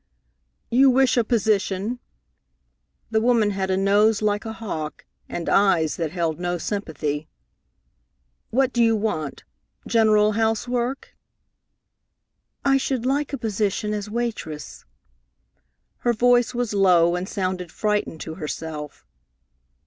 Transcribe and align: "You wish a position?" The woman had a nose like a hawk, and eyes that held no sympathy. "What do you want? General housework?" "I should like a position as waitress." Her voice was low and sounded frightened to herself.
"You 0.71 0.89
wish 0.89 1.15
a 1.15 1.23
position?" 1.23 1.99
The 3.11 3.21
woman 3.21 3.51
had 3.51 3.69
a 3.69 3.77
nose 3.77 4.23
like 4.23 4.45
a 4.45 4.53
hawk, 4.53 5.05
and 5.29 5.47
eyes 5.47 5.95
that 5.97 6.09
held 6.09 6.39
no 6.39 6.57
sympathy. 6.57 7.27
"What 8.49 8.73
do 8.73 8.83
you 8.83 8.95
want? 8.95 9.43
General 9.87 10.31
housework?" 10.31 11.15
"I 12.65 12.77
should 12.77 13.05
like 13.05 13.31
a 13.31 13.37
position 13.37 13.93
as 13.93 14.09
waitress." 14.09 14.85
Her 15.99 16.13
voice 16.13 16.55
was 16.55 16.73
low 16.73 17.15
and 17.15 17.29
sounded 17.29 17.71
frightened 17.71 18.21
to 18.21 18.33
herself. 18.33 19.05